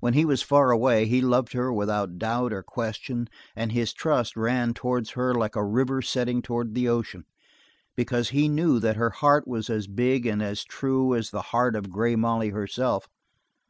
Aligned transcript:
When 0.00 0.12
he 0.12 0.26
was 0.26 0.42
far 0.42 0.70
away 0.70 1.06
he 1.06 1.22
loved 1.22 1.54
her 1.54 1.72
without 1.72 2.18
doubt 2.18 2.52
or 2.52 2.62
question 2.62 3.26
and 3.56 3.72
his 3.72 3.94
trust 3.94 4.36
ran 4.36 4.74
towards 4.74 5.12
her 5.12 5.32
like 5.34 5.56
a 5.56 5.64
river 5.64 6.02
setting 6.02 6.42
towards 6.42 6.74
the 6.74 6.90
ocean 6.90 7.24
because 7.96 8.28
he 8.28 8.50
knew 8.50 8.78
that 8.80 8.96
her 8.96 9.08
heart 9.08 9.48
was 9.48 9.70
as 9.70 9.86
big 9.86 10.26
and 10.26 10.42
as 10.42 10.62
true 10.62 11.14
as 11.14 11.30
the 11.30 11.40
heart 11.56 11.74
of 11.74 11.88
Grey 11.90 12.16
Molly 12.16 12.50
herself. 12.50 13.08